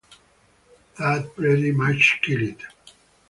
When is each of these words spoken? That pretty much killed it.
That 0.97 1.35
pretty 1.35 1.71
much 1.71 2.21
killed 2.23 2.41
it. 2.41 2.61